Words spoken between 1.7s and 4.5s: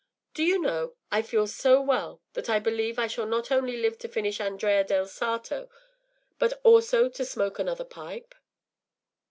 well that I believe I shall not only live to finish